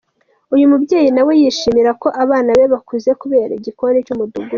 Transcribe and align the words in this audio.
Uyu 0.53 0.69
mubyeyi 0.71 1.09
nawe 1.15 1.31
yishimira 1.41 1.91
ko 2.01 2.07
abana 2.23 2.49
be 2.57 2.65
bakuze 2.73 3.09
kubera 3.21 3.51
igikoni 3.59 3.99
cy’umudugudu. 4.05 4.49